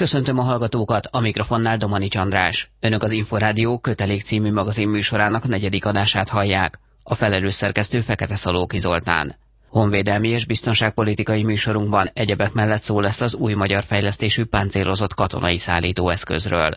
[0.00, 2.70] Köszöntöm a hallgatókat, a mikrofonnál Domani Csandrás.
[2.80, 6.78] Önök az Inforádió kötelék című magazin műsorának negyedik adását hallják.
[7.02, 9.34] A felelős szerkesztő Fekete Szalóki Zoltán.
[9.68, 16.70] Honvédelmi és biztonságpolitikai műsorunkban egyebek mellett szó lesz az új magyar fejlesztésű páncélozott katonai szállítóeszközről.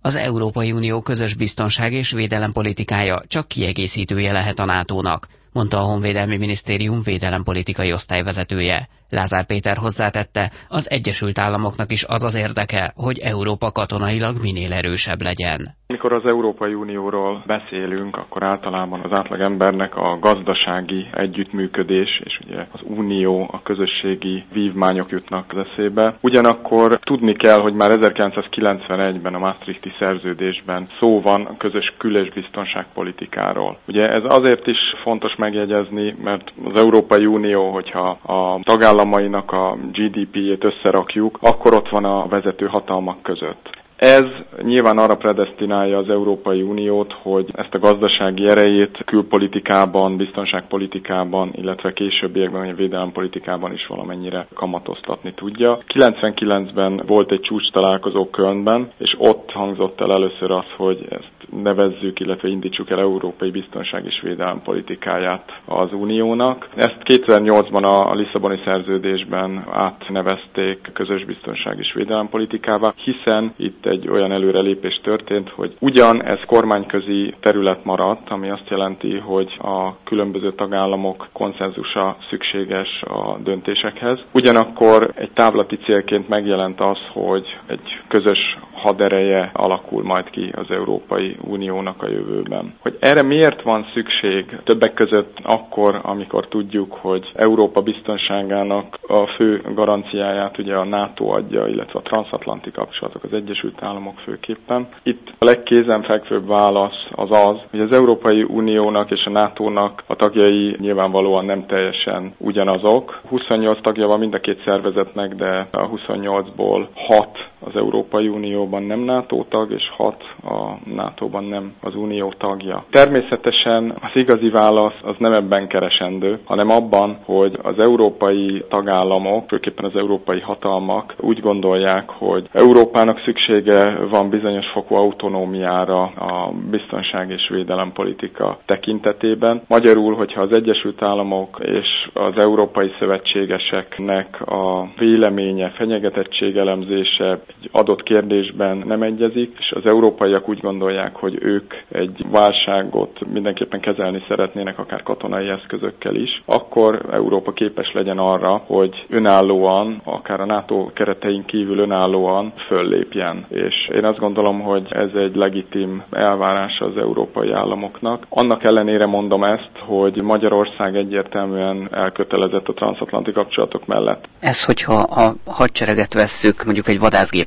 [0.00, 6.36] Az Európai Unió közös biztonság és védelempolitikája csak kiegészítője lehet a NATO-nak, mondta a Honvédelmi
[6.36, 8.88] Minisztérium védelempolitikai osztályvezetője.
[9.10, 15.22] Lázár Péter hozzátette, az Egyesült Államoknak is az az érdeke, hogy Európa katonailag minél erősebb
[15.22, 15.76] legyen.
[15.86, 22.80] Amikor az Európai Unióról beszélünk, akkor általában az átlagembernek a gazdasági együttműködés és ugye az
[22.84, 26.16] unió, a közösségi vívmányok jutnak az eszébe.
[26.20, 33.78] Ugyanakkor tudni kell, hogy már 1991-ben a Maastrichti szerződésben szó van a közös kül- biztonságpolitikáról.
[33.86, 40.64] Ugye ez azért is fontos megjegyezni, mert az Európai Unió, hogyha a tagállamainak a GDP-jét
[40.64, 43.77] összerakjuk, akkor ott van a vezető hatalmak között.
[43.98, 44.24] Ez
[44.62, 52.68] nyilván arra predestinálja az Európai Uniót, hogy ezt a gazdasági erejét külpolitikában, biztonságpolitikában, illetve későbbiekben
[52.68, 55.78] a védelempolitikában is valamennyire kamatoztatni tudja.
[55.94, 62.20] 99-ben volt egy csúcs találkozó Kölnben, és ott hangzott el először az, hogy ezt nevezzük,
[62.20, 66.68] illetve indítsuk el európai biztonság és védelem politikáját az Uniónak.
[66.76, 74.32] Ezt 2008-ban a Lisszaboni szerződésben átnevezték közös biztonság és védelem politikává, hiszen itt egy olyan
[74.32, 81.28] előrelépés történt, hogy ugyan ez kormányközi terület maradt, ami azt jelenti, hogy a különböző tagállamok
[81.32, 84.18] konszenzusa szükséges a döntésekhez.
[84.32, 91.36] Ugyanakkor egy távlati célként megjelent az, hogy egy közös hadereje alakul majd ki az Európai
[91.40, 92.74] Uniónak a jövőben.
[92.80, 94.58] Hogy erre miért van szükség?
[94.64, 101.66] Többek között akkor, amikor tudjuk, hogy Európa biztonságának a fő garanciáját ugye a NATO adja,
[101.66, 104.88] illetve a transatlanti kapcsolatok, az Egyesült Államok főképpen.
[105.02, 110.76] Itt a legkézenfekvőbb válasz az az, hogy az Európai Uniónak és a NATO-nak a tagjai
[110.80, 113.20] nyilvánvalóan nem teljesen ugyanazok.
[113.28, 117.47] 28 tagja van mind a két szervezetnek, de a 28-ból 6 az
[117.78, 122.84] Európai Unióban nem NATO tag, és 6 a NATO-ban nem az Unió tagja.
[122.90, 129.84] Természetesen az igazi válasz az nem ebben keresendő, hanem abban, hogy az európai tagállamok, főképpen
[129.84, 137.48] az európai hatalmak úgy gondolják, hogy Európának szüksége van bizonyos fokú autonómiára a biztonság és
[137.48, 139.62] védelempolitika tekintetében.
[139.68, 148.76] Magyarul, hogyha az Egyesült Államok és az európai szövetségeseknek a véleménye, fenyegetettségelemzése egy adott kérdésben
[148.86, 155.02] nem egyezik, és az európaiak úgy gondolják, hogy ők egy válságot mindenképpen kezelni szeretnének, akár
[155.02, 161.78] katonai eszközökkel is, akkor Európa képes legyen arra, hogy önállóan, akár a NATO keretein kívül
[161.78, 163.46] önállóan föllépjen.
[163.48, 168.26] És én azt gondolom, hogy ez egy legitim elvárása az európai államoknak.
[168.28, 174.28] Annak ellenére mondom ezt, hogy Magyarország egyértelműen elkötelezett a transatlanti kapcsolatok mellett.
[174.40, 176.98] Ez, hogyha a hadsereget vesszük, mondjuk egy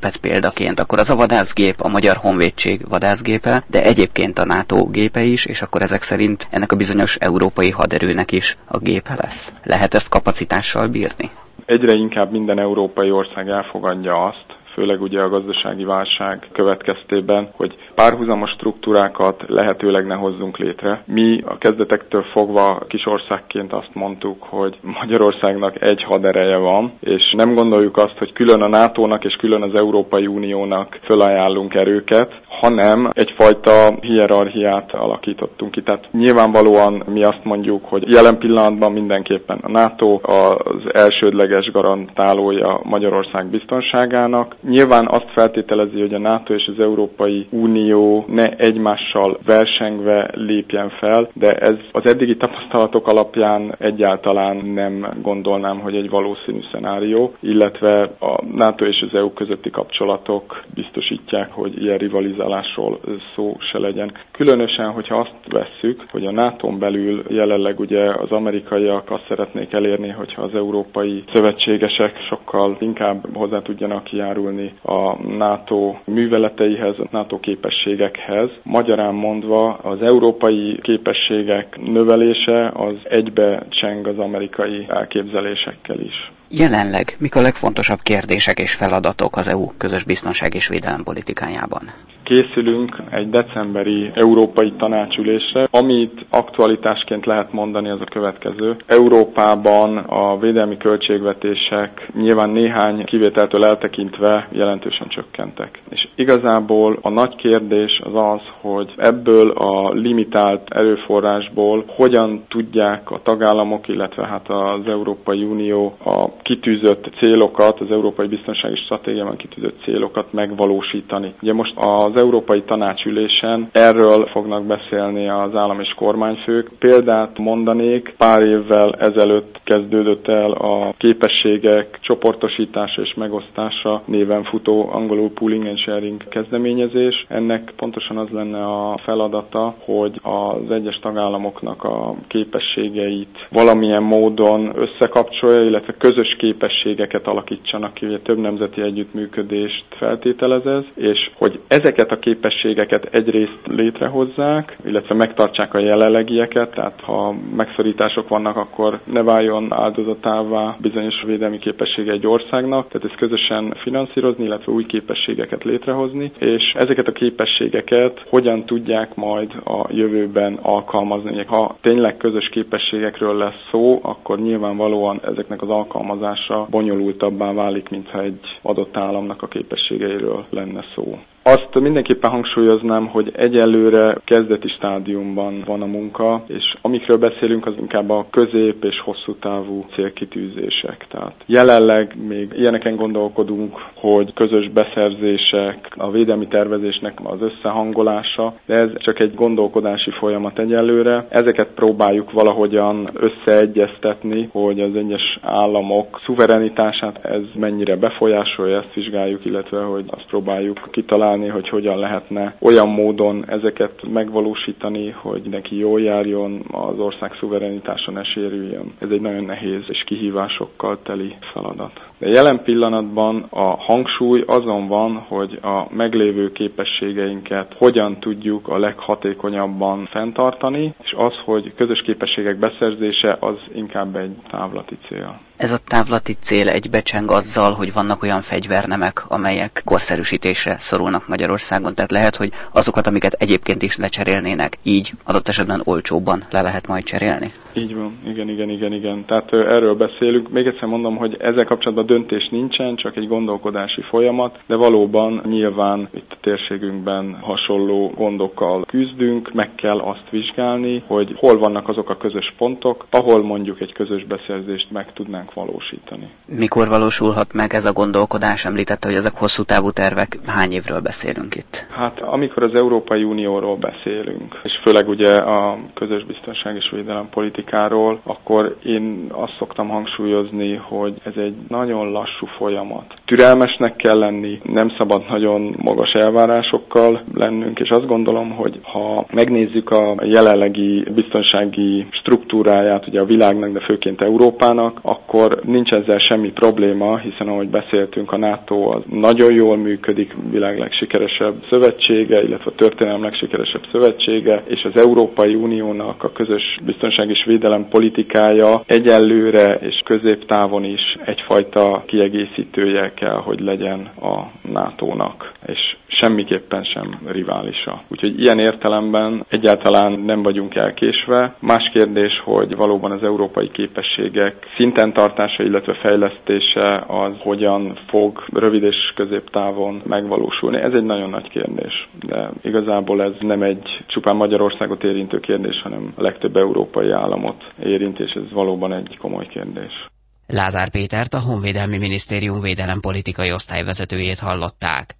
[0.02, 5.22] vadászgépet példaként, akkor az a vadászgép a Magyar Honvédség vadászgépe, de egyébként a NATO gépe
[5.22, 9.54] is, és akkor ezek szerint ennek a bizonyos európai haderőnek is a gépe lesz.
[9.64, 11.30] Lehet ezt kapacitással bírni?
[11.66, 14.46] Egyre inkább minden európai ország elfogadja azt,
[14.82, 21.04] főleg ugye a gazdasági válság következtében, hogy párhuzamos struktúrákat lehetőleg ne hozzunk létre.
[21.06, 27.54] Mi a kezdetektől fogva kis országként azt mondtuk, hogy Magyarországnak egy hadereje van, és nem
[27.54, 33.98] gondoljuk azt, hogy külön a NATO-nak és külön az Európai Uniónak fölajánlunk erőket, hanem egyfajta
[34.02, 35.82] hierarchiát alakítottunk ki.
[35.82, 43.46] Tehát nyilvánvalóan mi azt mondjuk, hogy jelen pillanatban mindenképpen a NATO az elsődleges garantálója Magyarország
[43.48, 44.56] biztonságának.
[44.72, 51.30] Nyilván azt feltételezi, hogy a NATO és az Európai Unió ne egymással versengve lépjen fel,
[51.34, 58.46] de ez az eddigi tapasztalatok alapján egyáltalán nem gondolnám, hogy egy valószínű szenárió, illetve a
[58.56, 63.00] NATO és az EU közötti kapcsolatok biztosítják, hogy ilyen rivalizálás tárgyalásról
[63.36, 64.12] szó se legyen.
[64.32, 70.10] Különösen, hogyha azt vesszük, hogy a nato belül jelenleg ugye az amerikaiak azt szeretnék elérni,
[70.10, 74.51] hogyha az európai szövetségesek sokkal inkább hozzá tudjanak járulni
[74.82, 78.50] a NATO műveleteihez, a NATO képességekhez.
[78.64, 86.32] Magyarán mondva az európai képességek növelése az egybe cseng az amerikai elképzelésekkel is.
[86.50, 91.84] Jelenleg mik a legfontosabb kérdések és feladatok az EU közös biztonság és védelem politikájában?
[92.32, 98.76] Készülünk egy decemberi európai tanácsülésre, amit aktualitásként lehet mondani az a következő.
[98.86, 105.80] Európában a védelmi költségvetések nyilván néhány kivételtől eltekintve jelentősen csökkentek.
[105.90, 113.22] És igazából a nagy kérdés az az, hogy ebből a limitált erőforrásból hogyan tudják a
[113.24, 120.34] tagállamok, illetve hát az Európai Unió a kitűzött célokat, az Európai Biztonsági Stratégiában kitűzött célokat
[120.34, 121.34] megvalósítani.
[121.42, 126.70] Ugye most az Európai Tanácsülésen erről fognak beszélni az állam és kormányfők.
[126.80, 135.30] Példát mondanék, pár évvel ezelőtt kezdődött el a képességek csoportosítása és megosztása néven futó angolul
[135.34, 137.26] pooling and sharing kezdeményezés.
[137.30, 145.62] Ennek pontosan az lenne a feladata, hogy az egyes tagállamoknak a képességeit valamilyen módon összekapcsolja,
[145.64, 153.06] illetve közös képességeket alakítsanak ki, több nemzeti együttműködést feltételez ez, és hogy ezeket a képességeket
[153.12, 161.24] egyrészt létrehozzák, illetve megtartsák a jelenlegieket, tehát ha megszorítások vannak, akkor ne váljon áldozatává bizonyos
[161.26, 167.12] védelmi képessége egy országnak, tehát ezt közösen finanszírozni, illetve új képességeket létrehozni, és ezeket a
[167.12, 171.44] képességeket hogyan tudják majd a jövőben alkalmazni.
[171.48, 178.40] Ha tényleg közös képességekről lesz szó, akkor nyilvánvalóan ezeknek az alkalmazása bonyolultabbá válik, mintha egy
[178.62, 181.18] adott államnak a képességeiről lenne szó.
[181.44, 188.10] Azt mindenképpen hangsúlyoznám, hogy egyelőre kezdeti stádiumban van a munka, és amikről beszélünk, az inkább
[188.10, 191.06] a közép és hosszú távú célkitűzések.
[191.10, 198.90] Tehát jelenleg még ilyeneken gondolkodunk, hogy közös beszerzések, a védelmi tervezésnek az összehangolása, de ez
[198.98, 201.26] csak egy gondolkodási folyamat egyelőre.
[201.30, 209.82] Ezeket próbáljuk valahogyan összeegyeztetni, hogy az egyes államok szuverenitását ez mennyire befolyásolja, ezt vizsgáljuk, illetve
[209.82, 216.02] hogy azt próbáljuk kitalálni, találni, hogy hogyan lehetne olyan módon ezeket megvalósítani, hogy neki jól
[216.02, 218.94] járjon, az ország szuverenitása ne sérüljön.
[219.00, 221.92] Ez egy nagyon nehéz és kihívásokkal teli feladat.
[222.18, 230.06] De jelen pillanatban a hangsúly azon van, hogy a meglévő képességeinket hogyan tudjuk a leghatékonyabban
[230.12, 235.40] fenntartani, és az, hogy közös képességek beszerzése az inkább egy távlati cél.
[235.62, 241.96] Ez a távlati cél egybecseng azzal, hogy vannak olyan fegyvernemek, amelyek korszerűsítésre szorulnak Magyarországon.
[241.96, 247.04] Tehát lehet, hogy azokat, amiket egyébként is lecserélnének, így adott esetben olcsóbban le lehet majd
[247.04, 247.52] cserélni.
[247.74, 249.26] Így van, igen, igen, igen, igen.
[249.26, 250.50] Tehát erről beszélünk.
[250.50, 256.10] Még egyszer mondom, hogy ezzel kapcsolatban döntés nincsen, csak egy gondolkodási folyamat, de valóban nyilván
[256.14, 262.18] itt a térségünkben hasonló gondokkal küzdünk, meg kell azt vizsgálni, hogy hol vannak azok a
[262.18, 266.30] közös pontok, ahol mondjuk egy közös beszerzést meg tudnánk megvalósítani.
[266.46, 268.66] Mikor valósulhat meg ez a gondolkodás?
[268.66, 270.38] Említette, hogy ezek hosszú távú tervek.
[270.46, 271.11] Hány évről beszélünk
[271.56, 271.86] itt?
[271.90, 278.20] Hát amikor az Európai Unióról beszélünk, és főleg ugye a közös biztonság és védelem politikáról,
[278.24, 283.14] akkor én azt szoktam hangsúlyozni, hogy ez egy nagyon lassú folyamat.
[283.26, 289.90] Türelmesnek kell lenni, nem szabad nagyon magas elvárásokkal lennünk, és azt gondolom, hogy ha megnézzük
[289.90, 297.18] a jelenlegi biztonsági struktúráját ugye a világnak, de főként Európának, akkor nincs ezzel semmi probléma,
[297.18, 303.24] hiszen ahogy beszéltünk, a NATO az nagyon jól működik, világ legsikeresebb szövetsége, illetve a történelem
[303.24, 310.84] legsikeresebb szövetsége, és az Európai Uniónak a közös biztonság és védelem politikája egyelőre és középtávon
[310.84, 318.04] is egyfajta kiegészítője kell, hogy legyen a NATO-nak, és semmiképpen sem riválisa.
[318.08, 321.56] Úgyhogy ilyen értelemben egyáltalán nem vagyunk elkésve.
[321.60, 328.44] Más kérdés, hogy valóban az európai képességek szinten tart fenntartása, illetve fejlesztése az hogyan fog
[328.54, 330.78] rövid és középtávon megvalósulni.
[330.92, 336.14] Ez egy nagyon nagy kérdés, de igazából ez nem egy csupán Magyarországot érintő kérdés, hanem
[336.16, 340.08] a legtöbb európai államot érint, és ez valóban egy komoly kérdés.
[340.48, 345.16] Lázár Pétert, a Honvédelmi Minisztérium védelempolitikai osztályvezetőjét hallották.